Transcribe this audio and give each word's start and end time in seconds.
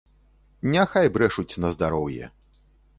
Няхай 0.77 1.11
брэшуць 1.19 1.49
на 1.65 1.69
здароўе. 1.77 2.25